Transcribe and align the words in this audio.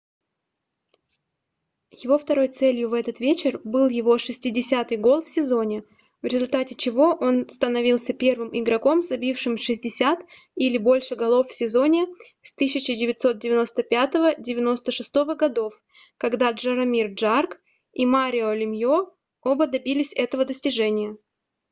его 1.91 2.17
второй 2.17 2.47
целью 2.47 2.89
в 2.89 2.93
этот 2.93 3.19
вечер 3.19 3.61
был 3.63 3.87
его 3.87 4.15
60-й 4.15 4.97
гол 4.97 5.21
в 5.21 5.27
сезоне 5.29 5.83
в 6.23 6.25
результате 6.25 6.73
чего 6.73 7.13
он 7.13 7.47
становился 7.47 8.11
первым 8.11 8.49
игроком 8.51 9.03
забившим 9.03 9.59
60 9.59 10.21
или 10.55 10.79
больше 10.79 11.15
голов 11.15 11.49
в 11.51 11.55
сезоне 11.55 12.07
с 12.41 12.51
1995-96 12.59 12.61
гг 15.11 15.69
когда 16.17 16.49
джаромир 16.51 17.13
джагр 17.13 17.59
и 17.93 18.07
марио 18.07 18.53
лемьо 18.53 19.13
оба 19.43 19.67
добились 19.67 20.13
этого 20.15 20.45
достижения 20.45 21.15